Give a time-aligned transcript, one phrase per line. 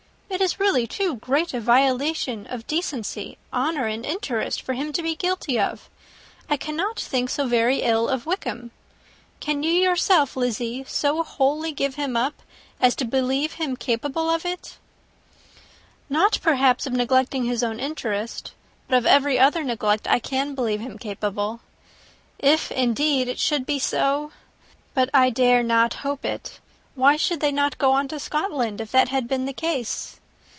[0.33, 5.03] It is really too great a violation of decency, honour, and interest, for him to
[5.03, 6.43] be guilty of it.
[6.51, 8.71] I cannot think so very ill of Wickham.
[9.41, 12.41] Can you, yourself, Lizzie, so wholly give him up,
[12.79, 14.79] as to believe him capable of it?"
[16.09, 18.53] "Not perhaps of neglecting his own interest.
[18.87, 21.59] But of every other neglect I can believe him capable.
[22.39, 24.31] If, indeed, it should be so!
[24.95, 26.61] But I dare not hope it.
[26.95, 30.17] Why should they not go on to Scotland, if that had been the case?"